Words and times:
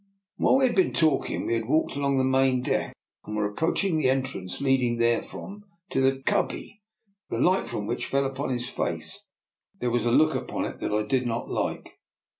"While 0.37 0.55
we 0.55 0.65
had 0.65 0.75
been 0.75 0.93
talking 0.93 1.45
we 1.45 1.53
had 1.53 1.65
walked 1.67 1.95
along 1.95 2.17
the 2.17 2.23
main 2.23 2.63
deck, 2.63 2.91
and 3.23 3.35
were 3.35 3.45
approaching 3.45 3.97
the 3.97 4.09
entrance 4.09 4.59
leading 4.59 4.97
therefrom 4.97 5.63
to 5.91 6.01
the 6.01 6.23
cubby, 6.23 6.81
the 7.29 7.37
light 7.37 7.67
from 7.67 7.85
which 7.85 8.07
fell 8.07 8.25
upon 8.25 8.49
his 8.49 8.67
face. 8.67 9.27
There 9.79 9.91
was 9.91 10.05
a 10.07 10.11
look 10.11 10.33
upon 10.33 10.65
it 10.65 10.79
that 10.79 10.91
I 10.91 11.03
did 11.03 11.27
not 11.27 11.51
like. 11.51 11.99